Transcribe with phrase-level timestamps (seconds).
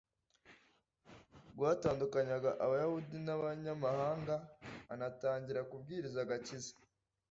[1.51, 4.35] rwatandukanyaga Abayahudi n’Abanyamahanga,
[4.93, 6.73] anatangira kubwiriza agakiza